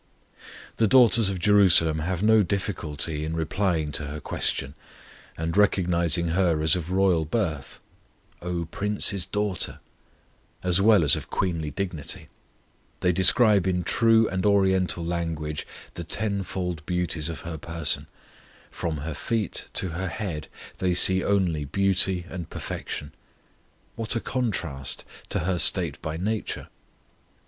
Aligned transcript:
The 0.77 0.87
daughters 0.87 1.29
of 1.29 1.37
Jerusalem 1.37 1.99
have 1.99 2.23
no 2.23 2.41
difficulty 2.41 3.23
in 3.23 3.35
replying 3.35 3.91
to 3.91 4.07
her 4.07 4.19
question, 4.19 4.73
and 5.37 5.55
recognizing 5.55 6.29
her 6.29 6.59
as 6.63 6.75
of 6.75 6.89
royal 6.89 7.23
birth 7.23 7.79
"O 8.41 8.65
Prince's 8.65 9.27
daughter" 9.27 9.79
as 10.63 10.81
well 10.81 11.03
as 11.03 11.15
of 11.15 11.29
queenly 11.29 11.69
dignity, 11.69 12.29
they 13.01 13.11
describe 13.11 13.67
in 13.67 13.83
true 13.83 14.27
and 14.27 14.43
Oriental 14.43 15.05
language 15.05 15.67
the 15.93 16.03
tenfold 16.03 16.83
beauties 16.87 17.29
of 17.29 17.41
her 17.41 17.59
person; 17.59 18.07
from 18.71 18.97
her 19.05 19.13
feet 19.13 19.67
to 19.73 19.89
her 19.89 20.07
head 20.07 20.47
they 20.79 20.95
see 20.95 21.23
only 21.23 21.63
beauty 21.63 22.25
and 22.27 22.49
perfection. 22.49 23.11
What 23.95 24.15
a 24.15 24.19
contrast 24.19 25.05
to 25.29 25.41
her 25.41 25.59
state 25.59 26.01
by 26.01 26.17
nature! 26.17 26.69